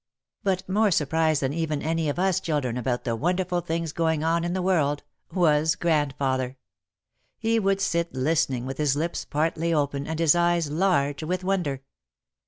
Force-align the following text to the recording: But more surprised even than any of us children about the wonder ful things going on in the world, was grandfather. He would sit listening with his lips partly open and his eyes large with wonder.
But 0.41 0.67
more 0.67 0.89
surprised 0.89 1.43
even 1.43 1.77
than 1.77 1.87
any 1.87 2.09
of 2.09 2.17
us 2.17 2.39
children 2.39 2.75
about 2.75 3.03
the 3.03 3.15
wonder 3.15 3.45
ful 3.45 3.61
things 3.61 3.93
going 3.93 4.23
on 4.23 4.43
in 4.43 4.53
the 4.53 4.61
world, 4.63 5.03
was 5.31 5.75
grandfather. 5.75 6.57
He 7.37 7.59
would 7.59 7.79
sit 7.79 8.11
listening 8.15 8.65
with 8.65 8.79
his 8.79 8.95
lips 8.95 9.25
partly 9.25 9.71
open 9.75 10.07
and 10.07 10.17
his 10.17 10.33
eyes 10.33 10.71
large 10.71 11.21
with 11.21 11.43
wonder. 11.43 11.83